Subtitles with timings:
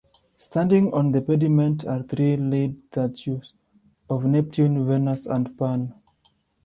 [0.39, 3.53] Standing on the pediment are three lead statues,
[4.09, 5.93] of Neptune, Venus and Pan.